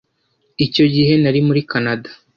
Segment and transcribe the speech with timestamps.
[0.65, 2.09] icyo gihe, nari muri kanada